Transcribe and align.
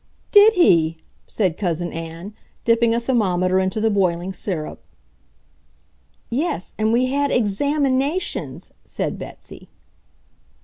"Did 0.31 0.53
he!" 0.53 0.97
said 1.27 1.59
Cousin 1.59 1.93
Ann, 1.93 2.33
dipping 2.65 2.95
a 2.95 2.99
thermometer 2.99 3.59
into 3.59 3.79
the 3.79 3.91
boiling 3.91 4.33
syrup. 4.33 4.81
"Yes, 6.27 6.73
and 6.79 6.91
we 6.91 7.05
had 7.13 7.29
EXAMINATIONS!" 7.29 8.71
said 8.83 9.19
Betsy. 9.19 9.69